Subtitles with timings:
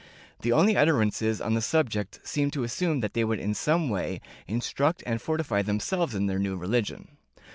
[0.39, 4.19] The only utterances on the subject seem to assume that they would in some way
[4.47, 7.17] instruct and fortify them selves in their new religion.